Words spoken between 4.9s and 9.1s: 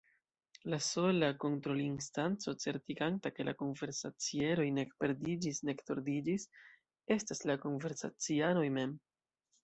perdiĝis nek tordiĝis, estas la konversacianoj mem.